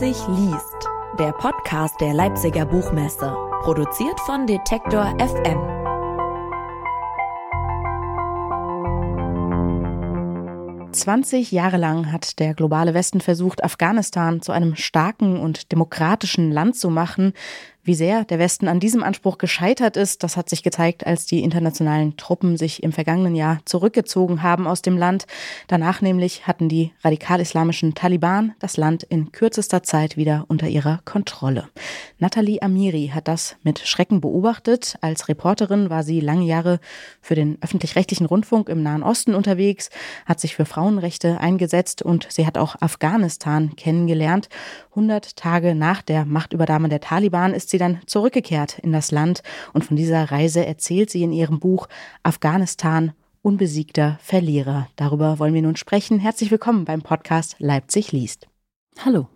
[0.00, 0.88] Leipzig liest,
[1.20, 5.74] der Podcast der Leipziger Buchmesse, produziert von Detektor FM.
[10.90, 16.74] Zwanzig Jahre lang hat der globale Westen versucht, Afghanistan zu einem starken und demokratischen Land
[16.74, 17.32] zu machen.
[17.86, 21.42] Wie sehr der Westen an diesem Anspruch gescheitert ist, das hat sich gezeigt, als die
[21.42, 25.26] internationalen Truppen sich im vergangenen Jahr zurückgezogen haben aus dem Land.
[25.68, 31.68] Danach nämlich hatten die radikal-islamischen Taliban das Land in kürzester Zeit wieder unter ihrer Kontrolle.
[32.18, 34.96] Nathalie Amiri hat das mit Schrecken beobachtet.
[35.02, 36.80] Als Reporterin war sie lange Jahre
[37.20, 39.90] für den öffentlich-rechtlichen Rundfunk im Nahen Osten unterwegs,
[40.24, 44.48] hat sich für Frauenrechte eingesetzt und sie hat auch Afghanistan kennengelernt.
[44.92, 49.42] 100 Tage nach der Machtübernahme der Taliban ist sie dann zurückgekehrt in das Land
[49.72, 51.88] und von dieser Reise erzählt sie in ihrem Buch
[52.22, 53.12] Afghanistan
[53.42, 54.86] unbesiegter Verlierer.
[54.94, 56.20] Darüber wollen wir nun sprechen.
[56.20, 58.46] Herzlich willkommen beim Podcast Leipzig liest.
[59.04, 59.26] Hallo.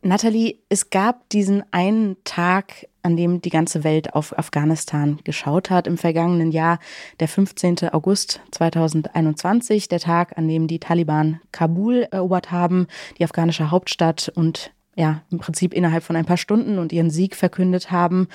[0.00, 5.88] Nathalie, es gab diesen einen Tag, an dem die ganze Welt auf Afghanistan geschaut hat
[5.88, 6.78] im vergangenen Jahr,
[7.18, 7.88] der 15.
[7.90, 12.86] August 2021, der Tag, an dem die Taliban Kabul erobert haben,
[13.18, 17.36] die afghanische Hauptstadt und ja, im Prinzip innerhalb von ein paar Stunden und ihren Sieg
[17.36, 18.28] verkündet haben.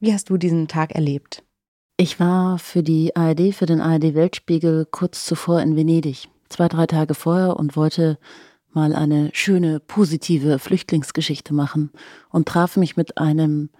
[0.00, 1.42] Wie hast du diesen Tag erlebt?
[1.96, 6.86] Ich war für die ARD, für den ARD Weltspiegel kurz zuvor in Venedig, zwei, drei
[6.86, 8.18] Tage vorher und wollte
[8.72, 11.90] mal eine schöne, positive Flüchtlingsgeschichte machen
[12.30, 13.70] und traf mich mit einem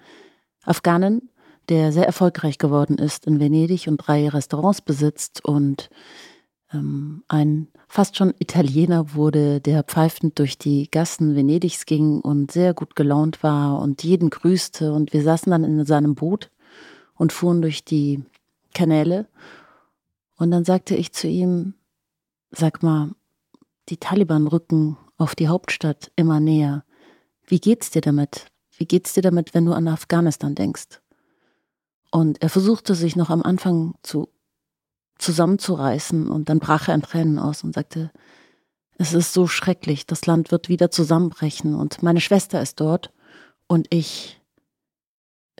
[0.64, 1.30] Afghanen,
[1.68, 5.90] der sehr erfolgreich geworden ist in Venedig und drei Restaurants besitzt und
[6.70, 12.94] ein fast schon Italiener wurde, der pfeifend durch die Gassen Venedigs ging und sehr gut
[12.94, 14.92] gelaunt war und jeden grüßte.
[14.92, 16.50] Und wir saßen dann in seinem Boot
[17.14, 18.22] und fuhren durch die
[18.74, 19.26] Kanäle.
[20.36, 21.74] Und dann sagte ich zu ihm,
[22.50, 23.12] sag mal,
[23.88, 26.84] die Taliban rücken auf die Hauptstadt immer näher.
[27.46, 28.46] Wie geht's dir damit?
[28.76, 31.00] Wie geht's dir damit, wenn du an Afghanistan denkst?
[32.10, 34.28] Und er versuchte sich noch am Anfang zu
[35.18, 36.28] zusammenzureißen.
[36.28, 38.10] Und dann brach er in Tränen aus und sagte,
[38.98, 43.12] es ist so schrecklich, das Land wird wieder zusammenbrechen und meine Schwester ist dort
[43.68, 44.40] und ich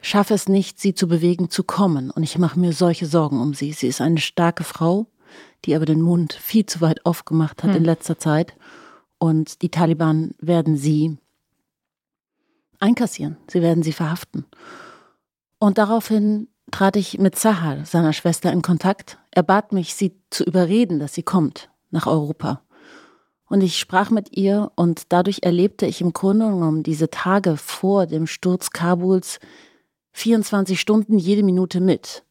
[0.01, 2.11] schaffe es nicht, sie zu bewegen, zu kommen.
[2.11, 3.71] Und ich mache mir solche Sorgen um sie.
[3.71, 5.07] Sie ist eine starke Frau,
[5.65, 7.77] die aber den Mund viel zu weit aufgemacht hat hm.
[7.77, 8.55] in letzter Zeit.
[9.17, 11.17] Und die Taliban werden sie
[12.79, 13.37] einkassieren.
[13.49, 14.45] Sie werden sie verhaften.
[15.59, 19.17] Und daraufhin trat ich mit Sahar, seiner Schwester, in Kontakt.
[19.31, 22.61] Er bat mich, sie zu überreden, dass sie kommt nach Europa.
[23.47, 28.05] Und ich sprach mit ihr und dadurch erlebte ich im Grunde genommen diese Tage vor
[28.05, 29.39] dem Sturz Kabuls
[30.11, 32.23] 24 Stunden jede Minute mit.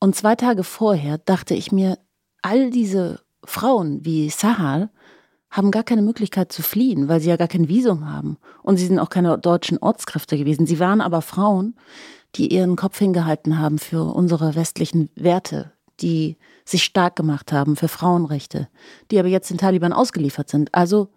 [0.00, 1.98] Und zwei Tage vorher dachte ich mir,
[2.42, 4.90] all diese Frauen wie Sahar
[5.50, 8.36] haben gar keine Möglichkeit zu fliehen, weil sie ja gar kein Visum haben.
[8.62, 10.66] Und sie sind auch keine deutschen Ortskräfte gewesen.
[10.66, 11.76] Sie waren aber Frauen,
[12.36, 17.88] die ihren Kopf hingehalten haben für unsere westlichen Werte, die sich stark gemacht haben für
[17.88, 18.68] Frauenrechte,
[19.10, 20.74] die aber jetzt den Taliban ausgeliefert sind.
[20.74, 21.08] Also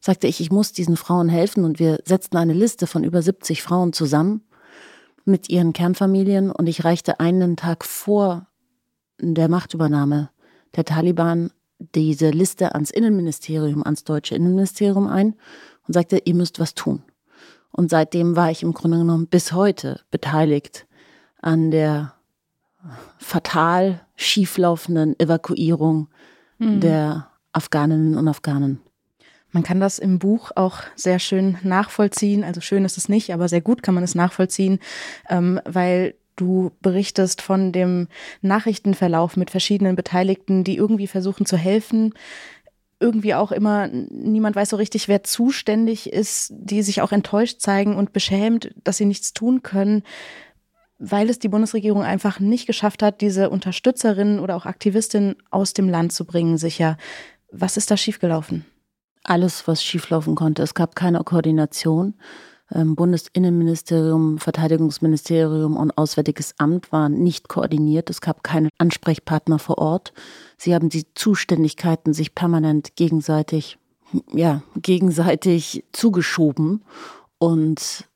[0.00, 3.62] sagte ich, ich muss diesen Frauen helfen und wir setzten eine Liste von über 70
[3.62, 4.42] Frauen zusammen
[5.24, 8.46] mit ihren Kernfamilien und ich reichte einen Tag vor
[9.18, 10.30] der Machtübernahme
[10.76, 15.34] der Taliban diese Liste ans Innenministerium, ans deutsche Innenministerium ein
[15.86, 17.02] und sagte, ihr müsst was tun.
[17.76, 20.86] Und seitdem war ich im Grunde genommen bis heute beteiligt
[21.42, 22.14] an der
[23.18, 26.06] fatal schieflaufenden Evakuierung
[26.58, 26.78] mhm.
[26.78, 28.78] der Afghaninnen und Afghanen.
[29.50, 32.44] Man kann das im Buch auch sehr schön nachvollziehen.
[32.44, 34.78] Also schön ist es nicht, aber sehr gut kann man es nachvollziehen,
[35.28, 38.06] ähm, weil du berichtest von dem
[38.40, 42.14] Nachrichtenverlauf mit verschiedenen Beteiligten, die irgendwie versuchen zu helfen,
[43.04, 47.96] irgendwie auch immer, niemand weiß so richtig, wer zuständig ist, die sich auch enttäuscht zeigen
[47.96, 50.02] und beschämt, dass sie nichts tun können,
[50.98, 55.90] weil es die Bundesregierung einfach nicht geschafft hat, diese Unterstützerinnen oder auch Aktivistinnen aus dem
[55.90, 56.96] Land zu bringen, sicher.
[57.52, 58.64] Was ist da schiefgelaufen?
[59.22, 60.62] Alles, was schieflaufen konnte.
[60.62, 62.14] Es gab keine Koordination.
[62.72, 68.08] Ähm, Bundesinnenministerium, Verteidigungsministerium und Auswärtiges Amt waren nicht koordiniert.
[68.08, 70.12] Es gab keine Ansprechpartner vor Ort.
[70.56, 73.78] Sie haben die Zuständigkeiten sich permanent gegenseitig,
[74.32, 76.82] ja, gegenseitig zugeschoben
[77.38, 78.06] und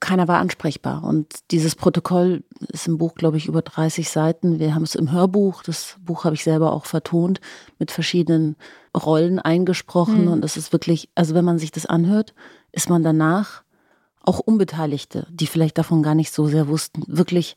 [0.00, 1.02] keiner war ansprechbar.
[1.04, 4.58] Und dieses Protokoll ist im Buch, glaube ich, über 30 Seiten.
[4.58, 7.40] Wir haben es im Hörbuch, das Buch habe ich selber auch vertont,
[7.78, 8.56] mit verschiedenen
[8.96, 10.26] Rollen eingesprochen.
[10.26, 10.32] Mhm.
[10.32, 12.32] Und es ist wirklich, also wenn man sich das anhört,
[12.72, 13.62] ist man danach
[14.22, 17.56] auch Unbeteiligte, die vielleicht davon gar nicht so sehr wussten, wirklich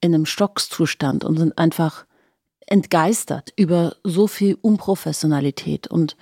[0.00, 2.04] in einem Stockszustand und sind einfach
[2.66, 5.86] entgeistert über so viel Unprofessionalität.
[5.86, 6.16] Und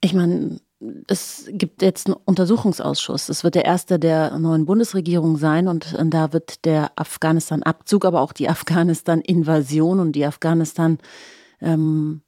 [0.00, 0.60] ich meine,
[1.08, 3.28] es gibt jetzt einen Untersuchungsausschuss.
[3.28, 8.32] Es wird der erste der neuen Bundesregierung sein und da wird der Afghanistan-Abzug, aber auch
[8.32, 12.22] die Afghanistan-Invasion und die Afghanistan-Mission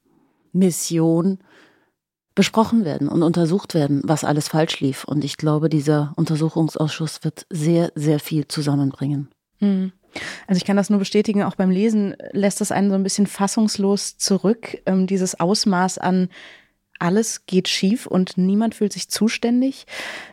[0.52, 1.38] ähm,
[2.34, 5.04] besprochen werden und untersucht werden, was alles falsch lief.
[5.04, 9.28] Und ich glaube, dieser Untersuchungsausschuss wird sehr, sehr viel zusammenbringen.
[9.58, 9.92] Hm.
[10.46, 13.26] Also ich kann das nur bestätigen, auch beim Lesen lässt das einen so ein bisschen
[13.26, 16.28] fassungslos zurück, ähm, dieses Ausmaß an
[17.02, 19.86] alles geht schief und niemand fühlt sich zuständig.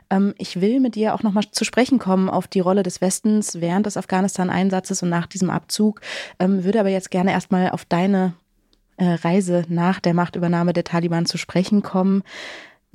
[0.10, 3.60] Ähm, ich will mit dir auch nochmal zu sprechen kommen auf die Rolle des Westens
[3.60, 6.02] während des Afghanistan-Einsatzes und nach diesem Abzug,
[6.38, 8.34] ähm, würde aber jetzt gerne erstmal auf deine
[9.00, 12.24] Reise nach der Machtübernahme der Taliban zu sprechen kommen.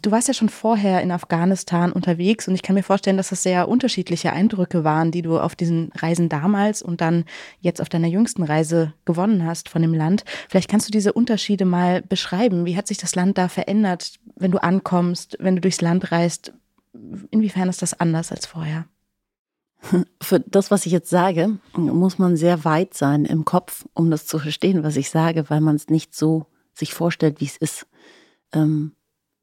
[0.04, 3.42] Du warst ja schon vorher in Afghanistan unterwegs und ich kann mir vorstellen, dass das
[3.42, 7.24] sehr unterschiedliche Eindrücke waren, die du auf diesen Reisen damals und dann
[7.60, 10.24] jetzt auf deiner jüngsten Reise gewonnen hast von dem Land.
[10.50, 12.66] Vielleicht kannst du diese Unterschiede mal beschreiben.
[12.66, 16.52] Wie hat sich das Land da verändert, wenn du ankommst, wenn du durchs Land reist?
[17.30, 18.84] Inwiefern ist das anders als vorher?
[20.20, 24.26] Für das, was ich jetzt sage, muss man sehr weit sein im Kopf, um das
[24.26, 27.86] zu verstehen, was ich sage, weil man es nicht so sich vorstellt, wie es ist.
[28.52, 28.92] Ähm,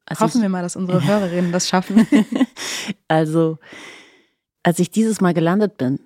[0.05, 2.07] also Hoffen ich, wir mal, dass unsere Hörerinnen das schaffen.
[3.07, 3.59] also,
[4.63, 5.99] als ich dieses Mal gelandet bin,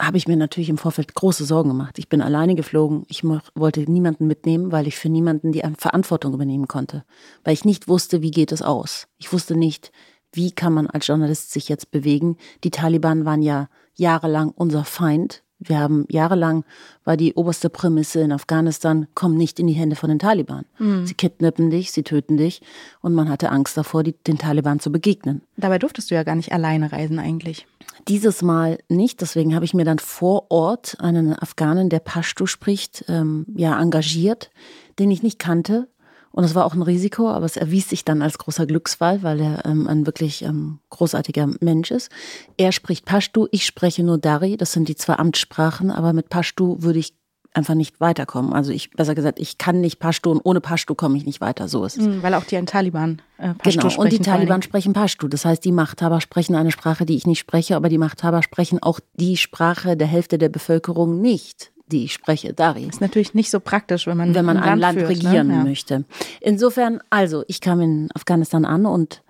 [0.00, 1.98] habe ich mir natürlich im Vorfeld große Sorgen gemacht.
[1.98, 3.04] Ich bin alleine geflogen.
[3.08, 7.04] Ich wollte niemanden mitnehmen, weil ich für niemanden die Verantwortung übernehmen konnte.
[7.44, 9.08] Weil ich nicht wusste, wie geht es aus.
[9.18, 9.92] Ich wusste nicht,
[10.32, 12.36] wie kann man als Journalist sich jetzt bewegen.
[12.64, 15.42] Die Taliban waren ja jahrelang unser Feind.
[15.62, 16.64] Wir haben jahrelang,
[17.04, 20.64] war die oberste Prämisse in Afghanistan, komm nicht in die Hände von den Taliban.
[20.78, 21.04] Mhm.
[21.04, 22.62] Sie kidnappen dich, sie töten dich
[23.02, 25.42] und man hatte Angst davor, die, den Taliban zu begegnen.
[25.58, 27.66] Dabei durftest du ja gar nicht alleine reisen eigentlich.
[28.08, 33.04] Dieses Mal nicht, deswegen habe ich mir dann vor Ort einen Afghanen, der Pashto spricht,
[33.08, 34.50] ähm, ja engagiert,
[34.98, 35.88] den ich nicht kannte
[36.32, 39.40] und es war auch ein Risiko, aber es erwies sich dann als großer Glücksfall, weil
[39.40, 42.10] er ähm, ein wirklich ähm, großartiger Mensch ist.
[42.56, 46.82] Er spricht Pashtu, ich spreche nur Dari, das sind die zwei Amtssprachen, aber mit Pashtu
[46.82, 47.14] würde ich
[47.52, 48.52] einfach nicht weiterkommen.
[48.52, 51.66] Also ich, besser gesagt, ich kann nicht Pashtu und ohne Pashtu komme ich nicht weiter.
[51.66, 52.06] So ist es.
[52.06, 54.00] Mhm, weil auch die Taliban äh, Pashtu genau.
[54.00, 55.26] Und die Taliban sprechen Pashtu.
[55.26, 58.80] Das heißt, die Machthaber sprechen eine Sprache, die ich nicht spreche, aber die Machthaber sprechen
[58.80, 62.84] auch die Sprache der Hälfte der Bevölkerung nicht die ich spreche, Dari.
[62.84, 65.16] Ist natürlich nicht so praktisch, wenn man, wenn man ein, Land, Land führt, ne?
[65.16, 65.54] regieren ne?
[65.54, 65.64] ja.
[65.64, 66.04] möchte.
[66.40, 69.22] Insofern, also, ich kam in Afghanistan an und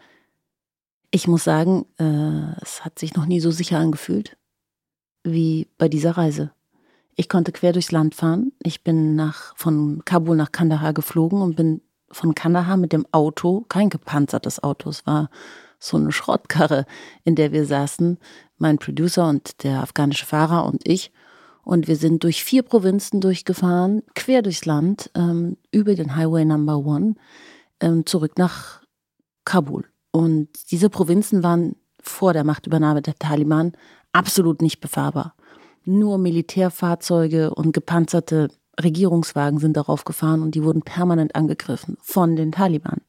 [1.10, 4.36] ich muss sagen, äh, es hat sich noch nie so sicher angefühlt
[5.24, 6.52] wie bei dieser Reise.
[7.16, 8.52] Ich konnte quer durchs Land fahren.
[8.62, 13.64] Ich bin nach, von Kabul nach Kandahar geflogen und bin von Kandahar mit dem Auto,
[13.68, 15.30] kein gepanzertes Auto, es war
[15.78, 16.86] so eine Schrottkarre,
[17.24, 18.18] in der wir saßen,
[18.58, 21.12] mein Producer und der afghanische Fahrer und ich.
[21.62, 26.78] Und wir sind durch vier Provinzen durchgefahren, quer durchs Land, ähm, über den Highway Number
[26.78, 27.14] One,
[27.80, 28.82] ähm, zurück nach
[29.44, 29.84] Kabul.
[30.10, 33.72] Und diese Provinzen waren vor der Machtübernahme der Taliban
[34.12, 35.34] absolut nicht befahrbar.
[35.84, 38.48] Nur Militärfahrzeuge und gepanzerte
[38.80, 43.00] Regierungswagen sind darauf gefahren und die wurden permanent angegriffen von den Taliban.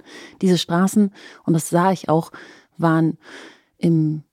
[0.41, 1.13] Diese Straßen,
[1.45, 2.31] und das sah ich auch,
[2.77, 3.17] waren
[3.77, 4.23] im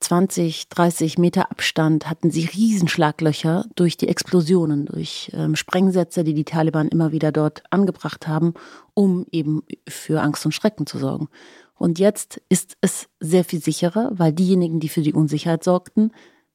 [0.00, 6.44] 20, 30 Meter Abstand hatten sie Riesenschlaglöcher durch die Explosionen, durch ähm, Sprengsätze, die die
[6.44, 8.54] Taliban immer wieder dort angebracht haben,
[8.94, 11.28] um eben für Angst und Schrecken zu sorgen.
[11.74, 16.12] Und jetzt ist es sehr viel sicherer, weil diejenigen, die für die Unsicherheit sorgten,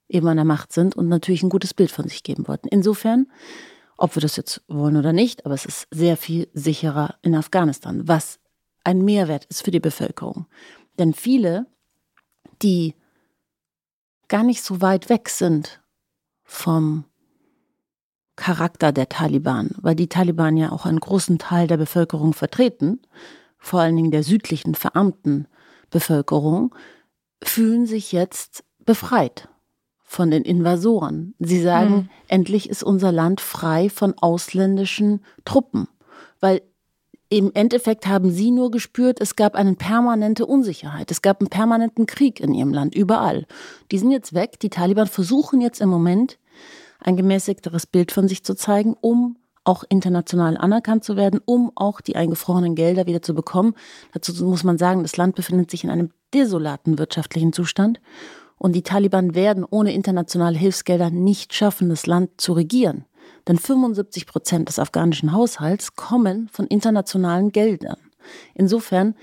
[0.10, 2.68] eben an der Macht sind und natürlich ein gutes Bild von sich geben wollten.
[2.68, 3.28] Insofern,
[3.98, 8.08] ob wir das jetzt wollen oder nicht, aber es ist sehr viel sicherer in Afghanistan,
[8.08, 8.40] was
[8.84, 10.46] ein Mehrwert ist für die Bevölkerung.
[11.00, 11.68] Denn viele,
[12.62, 12.96] die
[14.34, 15.80] gar nicht so weit weg sind
[16.44, 17.06] vom
[18.36, 23.00] Charakter der Taliban, weil die Taliban ja auch einen großen Teil der Bevölkerung vertreten,
[23.60, 25.48] vor allen Dingen der südlichen verarmten
[25.92, 26.74] Bevölkerung,
[27.44, 29.50] fühlen sich jetzt befreit
[30.02, 31.36] von den Invasoren.
[31.38, 32.10] Sie sagen, mhm.
[32.28, 35.88] endlich ist unser Land frei von ausländischen Truppen,
[36.40, 36.64] weil
[37.38, 41.10] im Endeffekt haben sie nur gespürt, es gab eine permanente Unsicherheit.
[41.10, 43.48] Es gab einen permanenten Krieg in ihrem Land, überall.
[43.92, 44.60] Die sind jetzt weg.
[44.60, 46.38] Die Taliban versuchen jetzt im Moment,
[47.00, 52.02] ein gemäßigteres Bild von sich zu zeigen, um auch international anerkannt zu werden, um auch
[52.02, 53.74] die eingefrorenen Gelder wieder zu bekommen.
[54.14, 58.00] Dazu muss man sagen, das Land befindet sich in einem desolaten wirtschaftlichen Zustand.
[58.60, 63.06] Und die Taliban werden ohne internationale Hilfsgelder nicht schaffen, das Land zu regieren.
[63.48, 67.98] Denn 75 Prozent des afghanischen Haushalts kommen von internationalen Geldern.
[68.54, 69.16] Insofern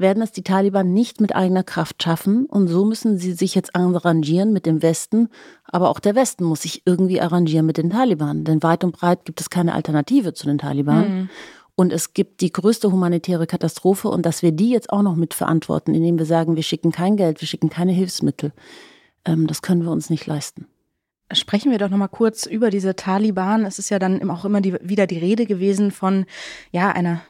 [0.00, 3.76] werden es die Taliban nicht mit eigener Kraft schaffen und so müssen sie sich jetzt
[3.76, 5.28] arrangieren mit dem Westen,
[5.64, 9.24] aber auch der Westen muss sich irgendwie arrangieren mit den Taliban, denn weit und breit
[9.24, 11.08] gibt es keine Alternative zu den Taliban.
[11.08, 11.28] Mhm.
[11.76, 15.94] Und es gibt die größte humanitäre Katastrophe und dass wir die jetzt auch noch mitverantworten,
[15.94, 18.52] indem wir sagen, wir schicken kein Geld, wir schicken keine Hilfsmittel,
[19.24, 20.66] ähm, das können wir uns nicht leisten.
[21.32, 23.64] Sprechen wir doch noch mal kurz über diese Taliban.
[23.64, 26.26] Es ist ja dann auch immer die, wieder die Rede gewesen von
[26.72, 27.22] ja einer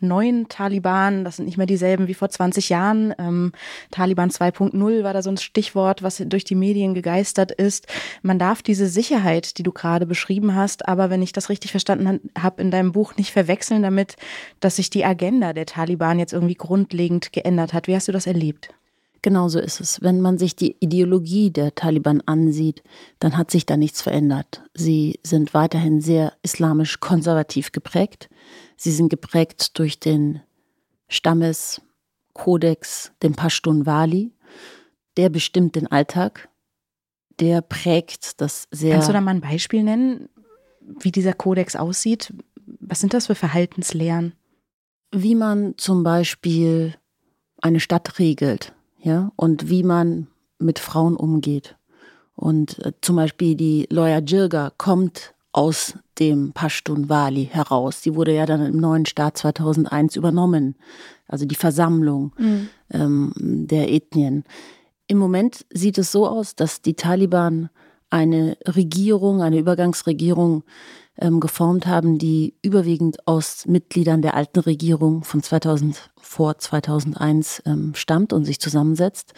[0.00, 1.24] neuen Taliban.
[1.24, 3.14] Das sind nicht mehr dieselben wie vor 20 Jahren.
[3.18, 3.52] Ähm,
[3.90, 7.86] Taliban 2.0 war da so ein Stichwort, was durch die Medien gegeistert ist.
[8.22, 12.20] Man darf diese Sicherheit, die du gerade beschrieben hast, aber wenn ich das richtig verstanden
[12.38, 14.16] habe, in deinem Buch nicht verwechseln damit,
[14.60, 17.86] dass sich die Agenda der Taliban jetzt irgendwie grundlegend geändert hat.
[17.86, 18.70] Wie hast du das erlebt?
[19.22, 20.00] Genauso ist es.
[20.02, 22.82] Wenn man sich die Ideologie der Taliban ansieht,
[23.18, 24.62] dann hat sich da nichts verändert.
[24.74, 28.28] Sie sind weiterhin sehr islamisch konservativ geprägt.
[28.76, 30.40] Sie sind geprägt durch den
[31.08, 34.32] Stammeskodex, den Pashtun Wali.
[35.16, 36.48] Der bestimmt den Alltag.
[37.40, 38.92] Der prägt das sehr.
[38.92, 40.28] Kannst du da mal ein Beispiel nennen,
[40.80, 42.32] wie dieser Kodex aussieht?
[42.80, 44.34] Was sind das für Verhaltenslehren?
[45.10, 46.94] Wie man zum Beispiel
[47.60, 48.75] eine Stadt regelt
[49.06, 50.26] ja, und wie man
[50.58, 51.76] mit Frauen umgeht.
[52.34, 58.00] Und äh, zum Beispiel die Loya Jirga kommt aus dem Pashtun Wali heraus.
[58.00, 60.74] Die wurde ja dann im neuen Staat 2001 übernommen,
[61.28, 62.68] also die Versammlung mhm.
[62.90, 64.42] ähm, der Ethnien.
[65.06, 67.70] Im Moment sieht es so aus, dass die Taliban
[68.10, 70.64] eine Regierung, eine Übergangsregierung
[71.18, 77.94] ähm, geformt haben, die überwiegend aus Mitgliedern der alten Regierung von 2000 vor 2001 ähm,
[77.94, 79.32] stammt und sich zusammensetzt.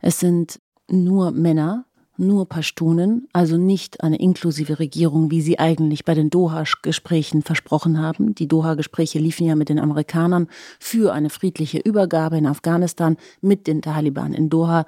[0.00, 1.86] Es sind nur Männer,
[2.18, 8.34] nur Pashtunen, also nicht eine inklusive Regierung, wie sie eigentlich bei den Doha-Gesprächen versprochen haben.
[8.34, 10.48] Die Doha-Gespräche liefen ja mit den Amerikanern
[10.78, 14.86] für eine friedliche Übergabe in Afghanistan mit den Taliban in Doha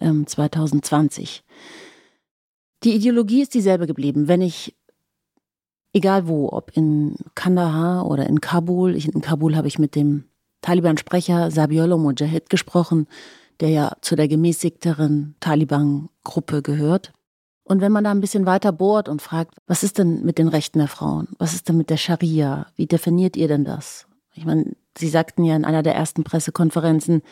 [0.00, 1.44] ähm, 2020.
[2.84, 4.28] Die Ideologie ist dieselbe geblieben.
[4.28, 4.74] Wenn ich
[5.94, 8.94] egal wo, ob in Kandahar oder in Kabul.
[8.94, 10.24] Ich, in Kabul habe ich mit dem
[10.60, 13.06] Taliban-Sprecher Sabiolo Mujahid gesprochen,
[13.60, 17.12] der ja zu der gemäßigteren Taliban-Gruppe gehört.
[17.62, 20.48] Und wenn man da ein bisschen weiter bohrt und fragt, was ist denn mit den
[20.48, 21.28] Rechten der Frauen?
[21.38, 22.66] Was ist denn mit der Scharia?
[22.76, 24.06] Wie definiert ihr denn das?
[24.34, 27.22] Ich meine, Sie sagten ja in einer der ersten Pressekonferenzen,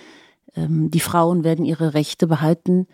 [0.54, 2.86] ähm, die Frauen werden ihre Rechte behalten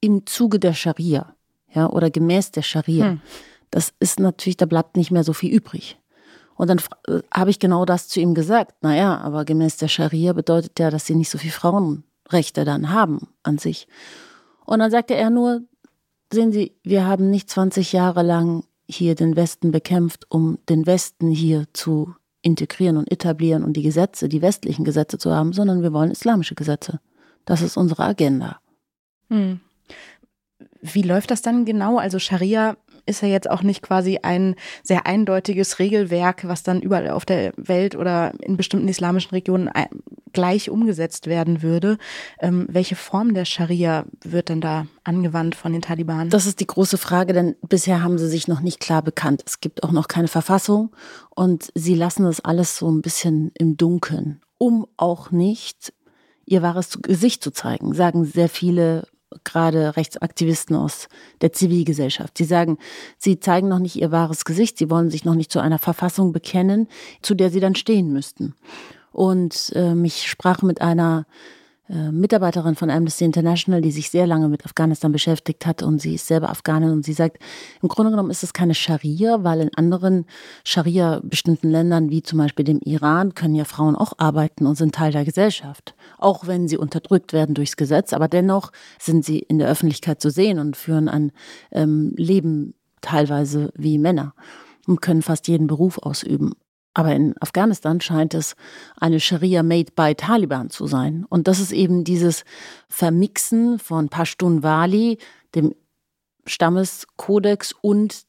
[0.00, 1.34] im Zuge der Scharia,
[1.72, 3.10] ja, oder gemäß der Scharia.
[3.10, 3.20] Hm
[3.70, 5.98] das ist natürlich, da bleibt nicht mehr so viel übrig.
[6.56, 8.82] Und dann äh, habe ich genau das zu ihm gesagt.
[8.82, 13.28] Naja, aber gemäß der Scharia bedeutet ja, dass sie nicht so viel Frauenrechte dann haben
[13.42, 13.86] an sich.
[14.64, 15.62] Und dann sagte er nur,
[16.32, 21.30] sehen Sie, wir haben nicht 20 Jahre lang hier den Westen bekämpft, um den Westen
[21.30, 25.92] hier zu integrieren und etablieren und die Gesetze, die westlichen Gesetze zu haben, sondern wir
[25.92, 27.00] wollen islamische Gesetze.
[27.44, 28.60] Das ist unsere Agenda.
[29.28, 29.60] Hm.
[30.80, 31.98] Wie läuft das dann genau?
[31.98, 37.10] Also Scharia ist ja jetzt auch nicht quasi ein sehr eindeutiges Regelwerk, was dann überall
[37.10, 39.70] auf der Welt oder in bestimmten islamischen Regionen
[40.32, 41.98] gleich umgesetzt werden würde.
[42.38, 46.30] Ähm, welche Form der Scharia wird denn da angewandt von den Taliban?
[46.30, 49.42] Das ist die große Frage, denn bisher haben sie sich noch nicht klar bekannt.
[49.46, 50.94] Es gibt auch noch keine Verfassung
[51.34, 55.92] und sie lassen das alles so ein bisschen im Dunkeln, um auch nicht
[56.44, 59.06] ihr wahres Gesicht zu zeigen, sagen sehr viele
[59.44, 61.08] gerade Rechtsaktivisten aus
[61.40, 62.38] der Zivilgesellschaft.
[62.38, 62.78] Sie sagen,
[63.18, 66.32] sie zeigen noch nicht ihr wahres Gesicht, sie wollen sich noch nicht zu einer Verfassung
[66.32, 66.88] bekennen,
[67.22, 68.54] zu der sie dann stehen müssten.
[69.12, 71.26] Und äh, ich sprach mit einer
[71.88, 76.26] Mitarbeiterin von Amnesty International, die sich sehr lange mit Afghanistan beschäftigt hat und sie ist
[76.26, 77.38] selber Afghanin und sie sagt,
[77.80, 80.26] im Grunde genommen ist es keine Scharia, weil in anderen
[80.64, 84.94] Scharia bestimmten Ländern, wie zum Beispiel dem Iran, können ja Frauen auch arbeiten und sind
[84.94, 85.94] Teil der Gesellschaft.
[86.18, 90.30] Auch wenn sie unterdrückt werden durchs Gesetz, aber dennoch sind sie in der Öffentlichkeit zu
[90.30, 91.32] sehen und führen ein
[91.72, 94.34] ähm, Leben teilweise wie Männer
[94.86, 96.52] und können fast jeden Beruf ausüben.
[96.94, 98.56] Aber in Afghanistan scheint es
[98.96, 101.24] eine Scharia made by Taliban zu sein.
[101.28, 102.44] Und das ist eben dieses
[102.88, 105.18] Vermixen von Pashtun Wali,
[105.54, 105.74] dem
[106.46, 108.22] Stammeskodex und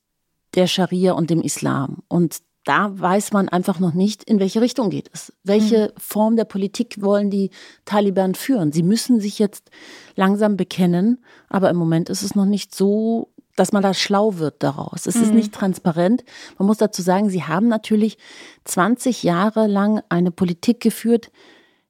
[0.55, 2.03] der Scharia und dem Islam.
[2.07, 5.33] Und da weiß man einfach noch nicht, in welche Richtung geht es.
[5.43, 5.99] Welche mhm.
[5.99, 7.51] Form der Politik wollen die
[7.85, 8.71] Taliban führen?
[8.71, 9.71] Sie müssen sich jetzt
[10.15, 14.63] langsam bekennen, aber im Moment ist es noch nicht so dass man da schlau wird
[14.63, 15.05] daraus.
[15.05, 15.23] Es mhm.
[15.23, 16.23] ist nicht transparent.
[16.57, 18.17] Man muss dazu sagen, sie haben natürlich
[18.65, 21.31] 20 Jahre lang eine Politik geführt,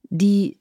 [0.10, 0.60] die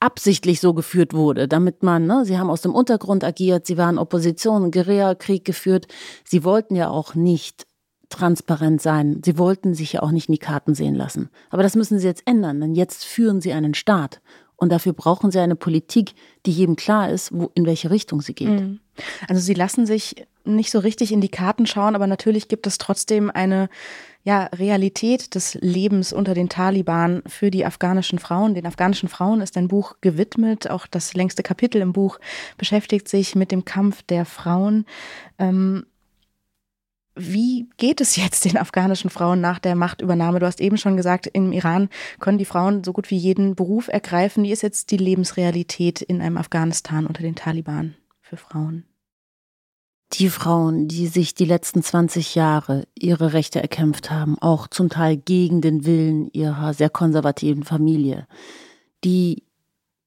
[0.00, 3.98] absichtlich so geführt wurde, damit man, ne, sie haben aus dem Untergrund agiert, sie waren
[3.98, 5.86] Opposition, Guerillakrieg geführt.
[6.24, 7.66] Sie wollten ja auch nicht
[8.10, 9.22] transparent sein.
[9.24, 11.30] Sie wollten sich ja auch nicht in die Karten sehen lassen.
[11.50, 14.20] Aber das müssen sie jetzt ändern, denn jetzt führen sie einen Staat.
[14.56, 16.14] Und dafür brauchen sie eine Politik,
[16.46, 18.60] die jedem klar ist, wo, in welche Richtung sie geht.
[18.60, 18.80] Mhm.
[19.28, 22.78] Also Sie lassen sich nicht so richtig in die Karten schauen, aber natürlich gibt es
[22.78, 23.68] trotzdem eine
[24.24, 28.54] ja, Realität des Lebens unter den Taliban für die afghanischen Frauen.
[28.54, 30.70] Den afghanischen Frauen ist ein Buch gewidmet.
[30.70, 32.18] Auch das längste Kapitel im Buch
[32.56, 34.86] beschäftigt sich mit dem Kampf der Frauen.
[35.38, 35.84] Ähm,
[37.16, 40.40] wie geht es jetzt den afghanischen Frauen nach der Machtübernahme?
[40.40, 43.88] Du hast eben schon gesagt, im Iran können die Frauen so gut wie jeden Beruf
[43.88, 44.42] ergreifen.
[44.42, 47.94] Wie ist jetzt die Lebensrealität in einem Afghanistan unter den Taliban
[48.36, 48.84] für Frauen?
[50.12, 55.16] Die Frauen, die sich die letzten 20 Jahre ihre Rechte erkämpft haben, auch zum Teil
[55.16, 58.26] gegen den Willen ihrer sehr konservativen Familie,
[59.02, 59.42] die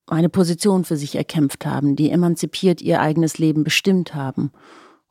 [0.06, 4.52] eine Position für sich erkämpft haben, die emanzipiert ihr eigenes Leben bestimmt haben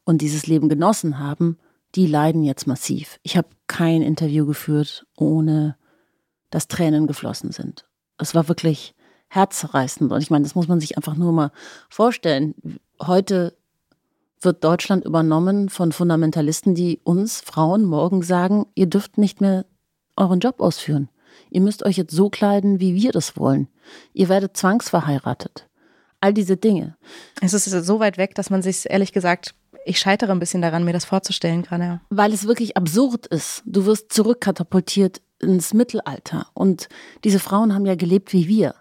[0.04, 1.58] und dieses Leben genossen haben,
[1.94, 3.18] die leiden jetzt massiv.
[3.22, 5.76] Ich habe kein Interview geführt, ohne
[6.50, 7.86] dass Tränen geflossen sind.
[8.18, 8.94] Es war wirklich
[9.28, 10.12] herzzerreißend.
[10.12, 11.50] Und ich meine, das muss man sich einfach nur mal
[11.88, 12.54] vorstellen.
[13.00, 13.56] Heute
[14.40, 19.66] wird Deutschland übernommen von Fundamentalisten, die uns Frauen morgen sagen, ihr dürft nicht mehr
[20.16, 21.08] euren Job ausführen.
[21.50, 23.68] Ihr müsst euch jetzt so kleiden, wie wir das wollen.
[24.12, 25.68] Ihr werdet zwangsverheiratet.
[26.20, 26.96] All diese Dinge.
[27.40, 29.54] Es ist so weit weg, dass man sich ehrlich gesagt
[29.86, 32.00] ich scheitere ein bisschen daran, mir das vorzustellen gerade.
[32.10, 33.62] Weil es wirklich absurd ist.
[33.64, 36.48] Du wirst zurückkatapultiert ins Mittelalter.
[36.54, 36.88] Und
[37.24, 38.74] diese Frauen haben ja gelebt wie wir.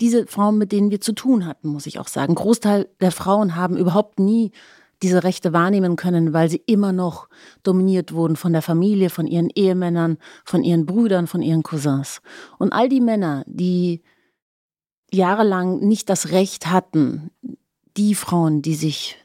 [0.00, 2.34] Diese Frauen, mit denen wir zu tun hatten, muss ich auch sagen.
[2.34, 4.52] Großteil der Frauen haben überhaupt nie
[5.02, 7.28] diese Rechte wahrnehmen können, weil sie immer noch
[7.62, 12.20] dominiert wurden von der Familie, von ihren Ehemännern, von ihren Brüdern, von ihren Cousins.
[12.58, 14.02] Und all die Männer, die
[15.10, 17.30] jahrelang nicht das Recht hatten,
[17.96, 19.16] die Frauen, die sich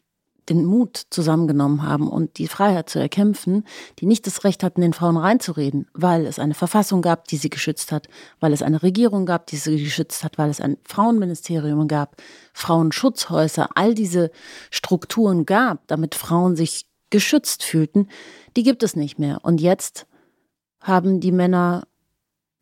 [0.49, 3.65] den Mut zusammengenommen haben und die Freiheit zu erkämpfen,
[3.99, 7.49] die nicht das Recht hatten, den Frauen reinzureden, weil es eine Verfassung gab, die sie
[7.49, 8.07] geschützt hat,
[8.39, 12.21] weil es eine Regierung gab, die sie geschützt hat, weil es ein Frauenministerium gab,
[12.53, 14.31] Frauenschutzhäuser, all diese
[14.69, 18.09] Strukturen gab, damit Frauen sich geschützt fühlten,
[18.55, 19.39] die gibt es nicht mehr.
[19.43, 20.05] Und jetzt
[20.81, 21.87] haben die Männer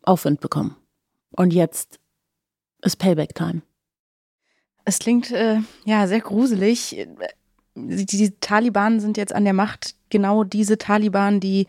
[0.03, 0.75] Aufwind bekommen.
[1.31, 1.99] Und jetzt
[2.81, 3.61] ist Payback Time.
[4.85, 7.07] Es klingt äh, ja sehr gruselig
[7.75, 11.67] die, die Taliban sind jetzt an der Macht, genau diese Taliban, die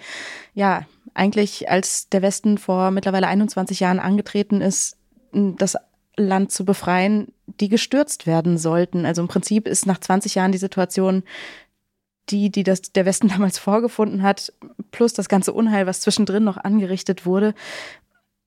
[0.55, 4.97] ja eigentlich als der Westen vor mittlerweile 21 Jahren angetreten ist,
[5.33, 5.77] das
[6.17, 9.07] Land zu befreien, die gestürzt werden sollten.
[9.07, 11.23] Also im Prinzip ist nach 20 Jahren die Situation
[12.31, 14.53] die, die das der Westen damals vorgefunden hat,
[14.91, 17.55] plus das ganze Unheil, was zwischendrin noch angerichtet wurde.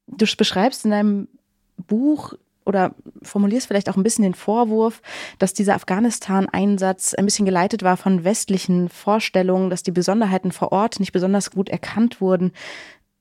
[0.08, 1.28] Du beschreibst in deinem
[1.76, 2.34] Buch
[2.68, 5.02] oder formulierst vielleicht auch ein bisschen den Vorwurf,
[5.40, 11.00] dass dieser Afghanistan-Einsatz ein bisschen geleitet war von westlichen Vorstellungen, dass die Besonderheiten vor Ort
[11.00, 12.52] nicht besonders gut erkannt wurden.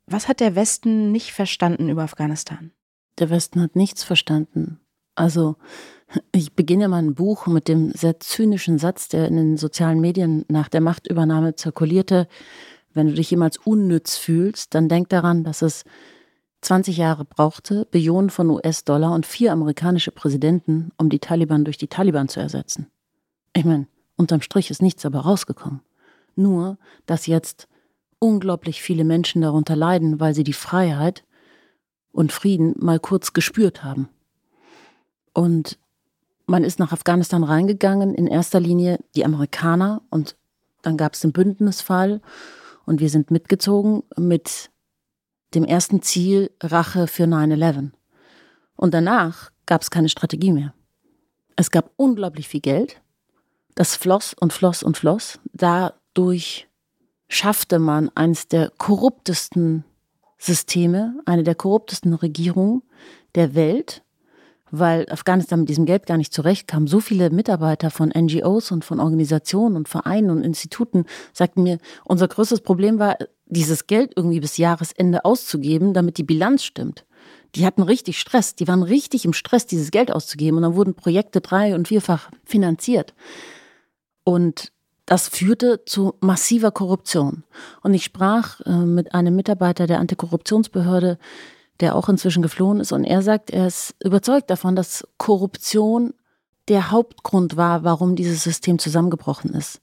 [0.07, 2.73] Was hat der Westen nicht verstanden über Afghanistan?
[3.19, 4.81] Der Westen hat nichts verstanden.
[5.15, 5.57] Also
[6.33, 10.69] ich beginne mein Buch mit dem sehr zynischen Satz, der in den sozialen Medien nach
[10.69, 12.29] der Machtübernahme zirkulierte.
[12.93, 15.85] Wenn du dich jemals unnütz fühlst, dann denk daran, dass es
[16.63, 21.89] 20 Jahre brauchte, Billionen von US-Dollar und vier amerikanische Präsidenten, um die Taliban durch die
[21.89, 22.91] Taliban zu ersetzen.
[23.55, 25.81] Ich meine, unterm Strich ist nichts aber rausgekommen.
[26.35, 27.69] Nur, dass jetzt
[28.19, 31.25] unglaublich viele Menschen darunter leiden, weil sie die Freiheit
[32.13, 34.09] und Frieden mal kurz gespürt haben.
[35.33, 35.79] Und
[36.47, 40.37] man ist nach Afghanistan reingegangen, in erster Linie die Amerikaner und
[40.83, 42.21] dann gab es den Bündnisfall
[42.87, 44.71] und wir sind mitgezogen mit
[45.55, 47.91] dem ersten Ziel Rache für 9-11.
[48.77, 50.75] Und danach gab es keine Strategie mehr.
[51.57, 53.01] Es gab unglaublich viel Geld.
[53.75, 55.39] Das floss und floss und floss.
[55.53, 56.69] Dadurch
[57.29, 59.85] schaffte man eines der korruptesten
[60.39, 62.83] Systeme, eine der korruptesten Regierungen
[63.35, 64.03] der Welt,
[64.71, 66.87] weil Afghanistan mit diesem Geld gar nicht zurechtkam.
[66.87, 72.29] So viele Mitarbeiter von NGOs und von Organisationen und Vereinen und Instituten sagten mir, unser
[72.29, 77.05] größtes Problem war, dieses Geld irgendwie bis Jahresende auszugeben, damit die Bilanz stimmt.
[77.55, 80.95] Die hatten richtig Stress, die waren richtig im Stress, dieses Geld auszugeben und dann wurden
[80.95, 83.15] Projekte drei- und vierfach finanziert.
[84.25, 84.73] Und
[85.07, 87.45] das führte zu massiver Korruption.
[87.83, 91.19] Und ich sprach äh, mit einem Mitarbeiter der Antikorruptionsbehörde,
[91.81, 96.15] der auch inzwischen geflohen ist, und er sagt, er ist überzeugt davon, dass Korruption
[96.69, 99.81] der Hauptgrund war, warum dieses System zusammengebrochen ist.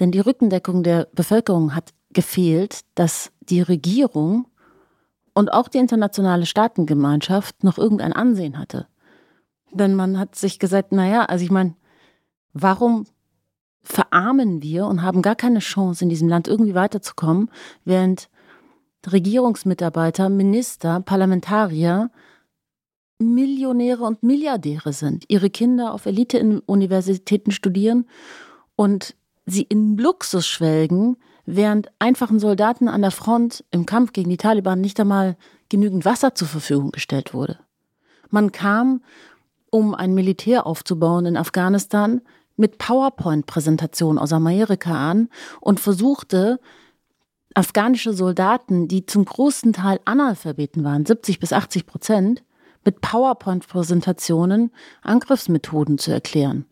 [0.00, 4.46] Denn die Rückendeckung der Bevölkerung hat gefehlt, dass die Regierung
[5.34, 8.86] und auch die internationale Staatengemeinschaft noch irgendein Ansehen hatte.
[9.72, 11.74] Denn man hat sich gesagt, naja, also ich meine,
[12.52, 13.06] warum
[13.82, 17.50] verarmen wir und haben gar keine Chance, in diesem Land irgendwie weiterzukommen,
[17.84, 18.28] während
[19.10, 22.10] Regierungsmitarbeiter, Minister, Parlamentarier
[23.18, 28.06] Millionäre und Milliardäre sind, ihre Kinder auf Elite-Universitäten studieren
[28.76, 29.14] und
[29.46, 31.16] sie in Luxus schwelgen,
[31.46, 35.36] während einfachen Soldaten an der Front im Kampf gegen die Taliban nicht einmal
[35.68, 37.58] genügend Wasser zur Verfügung gestellt wurde.
[38.28, 39.02] Man kam,
[39.70, 42.20] um ein Militär aufzubauen in Afghanistan,
[42.56, 45.28] mit PowerPoint-Präsentationen aus Amerika an
[45.60, 46.58] und versuchte,
[47.56, 52.44] afghanische Soldaten, die zum großen Teil Analphabeten waren, 70 bis 80 Prozent,
[52.84, 54.70] mit PowerPoint-Präsentationen
[55.02, 56.66] Angriffsmethoden zu erklären.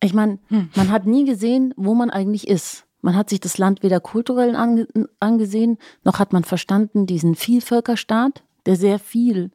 [0.00, 0.70] Ich meine, hm.
[0.76, 2.86] man hat nie gesehen, wo man eigentlich ist.
[3.02, 4.86] Man hat sich das Land weder kulturell ange
[5.18, 9.50] angesehen, noch hat man verstanden diesen Vielvölkerstaat, der sehr viel,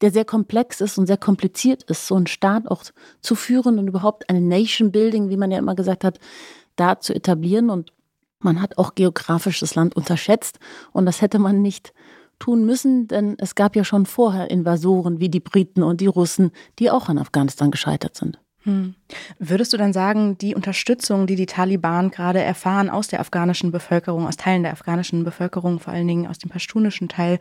[0.00, 2.84] der sehr komplex ist und sehr kompliziert ist, so einen Staat auch
[3.20, 6.20] zu führen und überhaupt eine Nation Building, wie man ja immer gesagt hat,
[6.76, 7.70] da zu etablieren.
[7.70, 7.92] Und
[8.44, 10.58] man hat auch geografisch das Land unterschätzt
[10.92, 11.92] und das hätte man nicht
[12.38, 16.50] tun müssen, denn es gab ja schon vorher Invasoren wie die Briten und die Russen,
[16.78, 18.38] die auch an Afghanistan gescheitert sind.
[18.64, 18.94] Hm.
[19.38, 24.26] Würdest du dann sagen, die Unterstützung, die die Taliban gerade erfahren aus der afghanischen Bevölkerung,
[24.26, 27.38] aus Teilen der afghanischen Bevölkerung, vor allen Dingen aus dem pashtunischen Teil,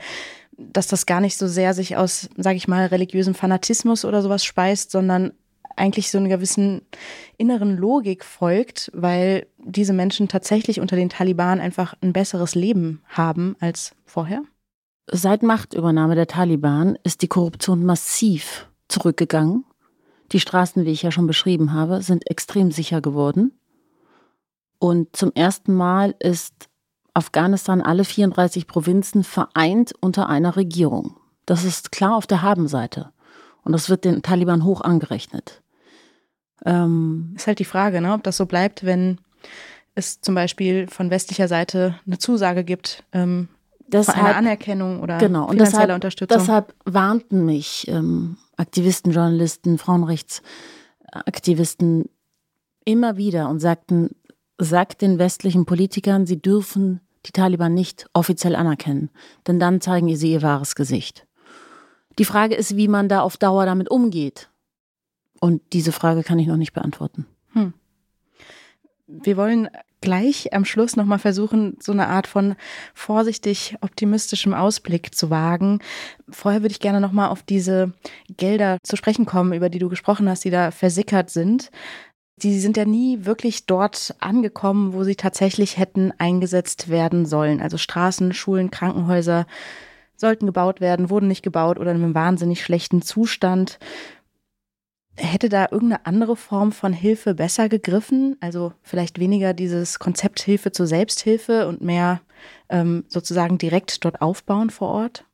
[0.58, 4.44] dass das gar nicht so sehr sich aus, sage ich mal, religiösem Fanatismus oder sowas
[4.44, 5.32] speist, sondern
[5.76, 6.82] eigentlich so einer gewissen
[7.38, 13.56] inneren Logik folgt, weil diese Menschen tatsächlich unter den Taliban einfach ein besseres Leben haben
[13.60, 14.44] als vorher?
[15.12, 19.66] Seit Machtübernahme der Taliban ist die Korruption massiv zurückgegangen
[20.34, 23.52] die Straßen, wie ich ja schon beschrieben habe, sind extrem sicher geworden.
[24.80, 26.70] Und zum ersten Mal ist
[27.14, 31.18] Afghanistan alle 34 Provinzen vereint unter einer Regierung.
[31.46, 33.12] Das ist klar auf der Habenseite.
[33.64, 35.62] Und das wird den Taliban hoch angerechnet.
[36.65, 39.19] Ähm ist halt die Frage, ne, ob das so bleibt, wenn
[39.95, 43.49] es zum Beispiel von westlicher Seite eine Zusage gibt, ähm,
[43.88, 46.39] deshalb, eine Anerkennung oder genau, finanzielle und deshalb, Unterstützung.
[46.39, 52.10] Deshalb warnten mich ähm, Aktivisten, Journalisten, Frauenrechtsaktivisten
[52.86, 54.15] immer wieder und sagten,
[54.58, 59.10] sagt den westlichen Politikern, sie dürfen die Taliban nicht offiziell anerkennen,
[59.47, 61.28] denn dann zeigen sie ihr wahres Gesicht.
[62.19, 64.49] Die Frage ist, wie man da auf Dauer damit umgeht.
[65.43, 67.25] Und diese Frage kann ich noch nicht beantworten.
[67.51, 67.73] Hm.
[69.08, 69.67] Wir wollen
[69.99, 72.56] gleich am Schluss nochmal versuchen, so eine Art von
[72.93, 75.79] vorsichtig optimistischem Ausblick zu wagen.
[76.29, 77.91] Vorher würde ich gerne nochmal auf diese
[78.38, 81.71] Gelder zu sprechen kommen, über die du gesprochen hast, die da versickert sind.
[82.38, 87.60] Die sind ja nie wirklich dort angekommen, wo sie tatsächlich hätten eingesetzt werden sollen.
[87.60, 89.45] Also Straßen, Schulen, Krankenhäuser
[90.15, 93.77] sollten gebaut werden, wurden nicht gebaut oder in einem wahnsinnig schlechten Zustand.
[95.15, 98.36] Hätte da irgendeine andere Form von Hilfe besser gegriffen?
[98.39, 102.21] Also vielleicht weniger dieses Konzept Hilfe zur Selbsthilfe und mehr
[102.69, 105.26] ähm, sozusagen direkt dort aufbauen vor Ort?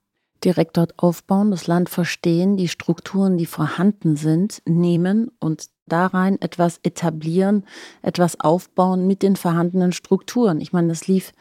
[0.44, 6.42] Direkt dort aufbauen, das Land verstehen, die Strukturen, die vorhanden sind, nehmen und da rein
[6.42, 7.66] etwas etablieren,
[8.02, 10.62] etwas aufbauen mit den vorhandenen Strukturen.
[10.62, 11.34] Ich meine, das lief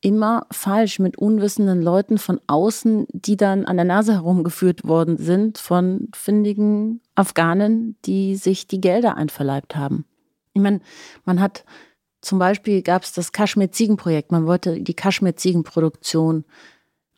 [0.00, 5.58] immer falsch mit unwissenden Leuten von außen, die dann an der Nase herumgeführt worden sind
[5.58, 10.04] von findigen Afghanen, die sich die Gelder einverleibt haben.
[10.52, 10.80] Ich meine,
[11.24, 11.64] man hat
[12.20, 14.32] zum Beispiel gab es das Kaschmir-Ziegen-Projekt.
[14.32, 16.44] Man wollte die Kaschmir-Ziegen-Produktion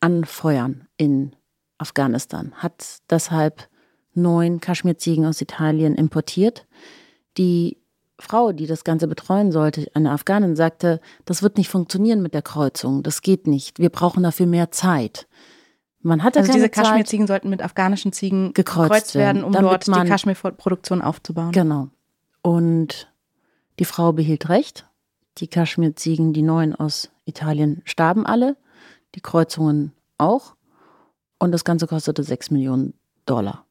[0.00, 1.34] anfeuern in
[1.78, 3.68] Afghanistan, hat deshalb
[4.14, 6.66] neun Kaschmir-Ziegen aus Italien importiert,
[7.38, 7.79] die
[8.20, 12.42] Frau, die das Ganze betreuen sollte, eine Afghanin, sagte, das wird nicht funktionieren mit der
[12.42, 15.26] Kreuzung, das geht nicht, wir brauchen dafür mehr Zeit.
[16.02, 21.02] Man hatte also diese Kaschmirziegen sollten mit afghanischen Ziegen gekreuzt werden, um dort die Kaschmirproduktion
[21.02, 21.52] aufzubauen.
[21.52, 21.88] Genau.
[22.42, 23.12] Und
[23.78, 24.86] die Frau behielt recht.
[25.38, 28.56] Die Kaschmirziegen, die neuen aus Italien, starben alle.
[29.14, 30.54] Die Kreuzungen auch.
[31.38, 32.94] Und das Ganze kostete 6 Millionen
[33.26, 33.66] Dollar.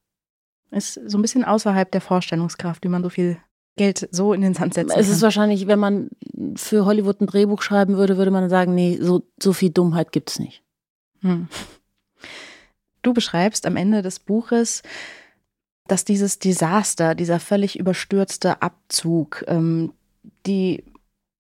[0.72, 3.38] Ist so ein bisschen außerhalb der Vorstellungskraft, wie man so viel
[3.76, 6.10] Geld so in den Sand setzen Es ist wahrscheinlich, wenn man
[6.56, 10.32] für Hollywood ein Drehbuch schreiben würde, würde man sagen, nee, so, so viel Dummheit gibt
[10.32, 10.64] es nicht.
[11.22, 11.48] Hm.
[13.02, 14.84] Du beschreibst am Ende des Buches,
[15.88, 19.94] dass dieses Desaster, dieser völlig überstürzte Abzug, ähm,
[20.46, 20.84] die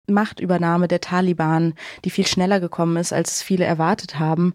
[0.09, 1.75] Machtübernahme der Taliban,
[2.05, 4.55] die viel schneller gekommen ist, als viele erwartet haben,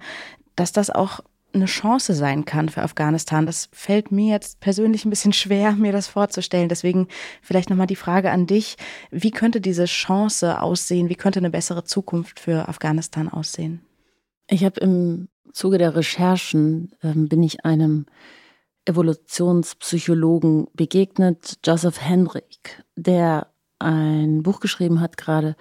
[0.55, 1.21] dass das auch
[1.53, 3.45] eine Chance sein kann für Afghanistan.
[3.45, 6.69] Das fällt mir jetzt persönlich ein bisschen schwer, mir das vorzustellen.
[6.69, 7.07] Deswegen
[7.41, 8.77] vielleicht nochmal die Frage an dich.
[9.11, 11.09] Wie könnte diese Chance aussehen?
[11.09, 13.81] Wie könnte eine bessere Zukunft für Afghanistan aussehen?
[14.47, 18.05] Ich habe im Zuge der Recherchen, äh, bin ich einem
[18.85, 23.47] Evolutionspsychologen begegnet, Joseph Henrik, der
[23.79, 25.55] ein Buch geschrieben hat gerade.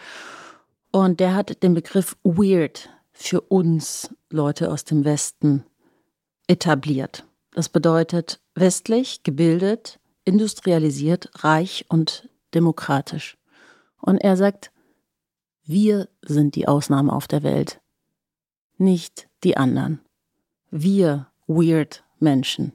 [0.92, 5.64] Und der hat den Begriff weird für uns Leute aus dem Westen
[6.51, 7.25] etabliert.
[7.53, 13.39] Das bedeutet westlich, gebildet, industrialisiert, reich und demokratisch.
[14.01, 14.73] Und er sagt,
[15.65, 17.81] wir sind die Ausnahme auf der Welt,
[18.79, 20.01] nicht die anderen.
[20.71, 22.73] Wir weird Menschen.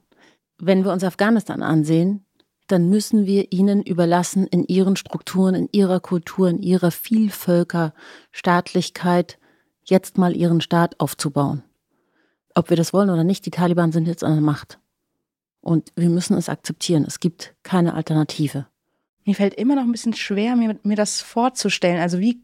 [0.58, 2.26] Wenn wir uns Afghanistan ansehen,
[2.68, 9.38] dann müssen wir ihnen überlassen, in ihren Strukturen, in ihrer Kultur, in ihrer Vielvölkerstaatlichkeit
[9.84, 11.64] jetzt mal ihren Staat aufzubauen.
[12.56, 14.80] Ob wir das wollen oder nicht, die Taliban sind jetzt an der Macht.
[15.62, 17.06] Und wir müssen es akzeptieren.
[17.06, 18.68] Es gibt keine Alternative.
[19.26, 22.00] Mir fällt immer noch ein bisschen schwer, mir, mir das vorzustellen.
[22.00, 22.42] Also wie,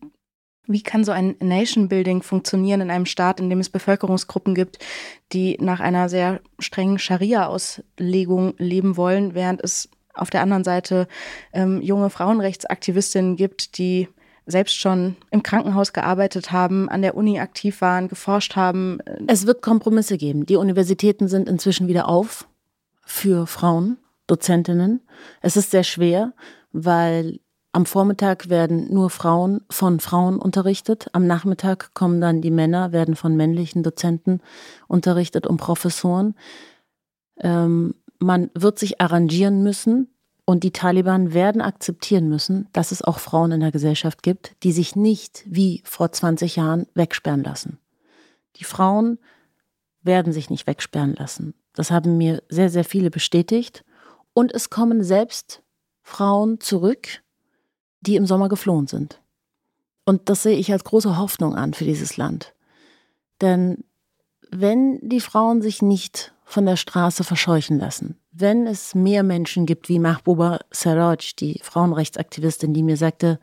[0.66, 4.80] wie kann so ein Nation Building funktionieren in einem Staat, in dem es Bevölkerungsgruppen gibt,
[5.32, 11.08] die nach einer sehr strengen Scharia-Auslegung leben wollen, während es auf der anderen Seite
[11.54, 14.10] ähm, junge Frauenrechtsaktivistinnen gibt, die
[14.46, 19.00] selbst schon im Krankenhaus gearbeitet haben, an der Uni aktiv waren, geforscht haben.
[19.28, 20.46] Es wird Kompromisse geben.
[20.46, 22.48] Die Universitäten sind inzwischen wieder auf
[23.06, 25.02] für Frauen, Dozentinnen.
[25.42, 26.34] Es ist sehr schwer,
[26.72, 27.40] weil
[27.74, 31.08] am Vormittag werden nur Frauen von Frauen unterrichtet.
[31.14, 34.42] Am Nachmittag kommen dann die Männer, werden von männlichen Dozenten
[34.88, 36.36] unterrichtet und Professoren.
[37.40, 40.10] Ähm, man wird sich arrangieren müssen
[40.46, 44.72] und die Taliban werden akzeptieren müssen, dass es auch Frauen in der Gesellschaft gibt, die
[44.72, 47.80] sich nicht wie vor 20 Jahren wegsperren lassen.
[48.58, 49.20] Die Frauen
[50.02, 51.54] werden sich nicht wegsperren lassen.
[51.74, 53.86] Das haben mir sehr, sehr viele bestätigt.
[54.34, 55.62] Und es kommen selbst
[56.02, 57.08] Frauen zurück,
[58.02, 59.22] die im Sommer geflohen sind.
[60.06, 62.54] Und das sehe ich als große Hoffnung an für dieses Land.
[63.40, 63.84] Denn
[64.50, 68.18] wenn die Frauen sich nicht von der Straße verscheuchen lassen.
[68.32, 73.40] Wenn es mehr Menschen gibt wie Mahbouba Saraj, die Frauenrechtsaktivistin, die mir sagte,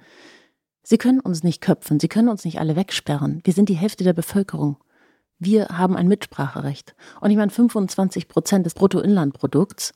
[0.83, 3.43] Sie können uns nicht köpfen, Sie können uns nicht alle wegsperren.
[3.45, 4.79] Wir sind die Hälfte der Bevölkerung.
[5.39, 6.95] Wir haben ein Mitspracherecht.
[7.21, 9.93] Und ich meine, 25 Prozent des Bruttoinlandprodukts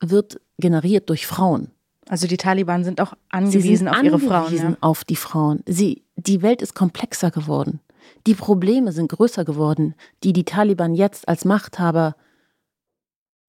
[0.00, 1.70] wird generiert durch Frauen.
[2.08, 4.44] Also die Taliban sind auch angewiesen sind auf ihre Frauen.
[4.44, 4.76] Angewiesen ja.
[4.80, 5.62] auf die Frauen.
[5.66, 7.80] Sie, die Welt ist komplexer geworden.
[8.26, 12.16] Die Probleme sind größer geworden, die die Taliban jetzt als Machthaber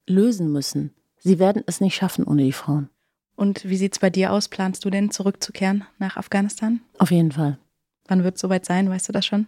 [0.07, 0.93] lösen müssen.
[1.19, 2.89] Sie werden es nicht schaffen ohne die Frauen.
[3.35, 4.49] Und wie sieht es bei dir aus?
[4.49, 6.81] Planst du denn zurückzukehren nach Afghanistan?
[6.97, 7.59] Auf jeden Fall.
[8.07, 8.89] Wann wird es soweit sein?
[8.89, 9.47] Weißt du das schon?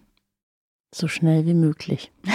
[0.93, 2.11] So schnell wie möglich.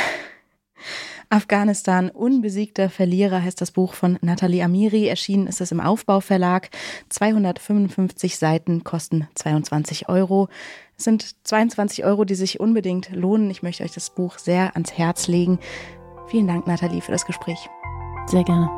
[1.30, 5.08] Afghanistan, unbesiegter Verlierer heißt das Buch von Nathalie Amiri.
[5.08, 6.70] Erschienen ist es im Aufbauverlag.
[7.08, 10.48] 255 Seiten kosten 22 Euro.
[10.96, 13.50] Es sind 22 Euro, die sich unbedingt lohnen.
[13.50, 15.58] Ich möchte euch das Buch sehr ans Herz legen.
[16.28, 17.68] Vielen Dank, Nathalie, für das Gespräch.
[18.26, 18.70] Sehr gerne.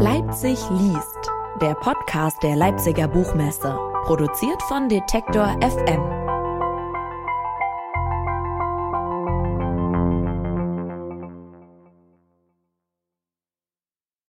[0.00, 1.30] Leipzig liest.
[1.60, 3.76] Der Podcast der Leipziger Buchmesse.
[4.04, 6.27] Produziert von Detektor FM.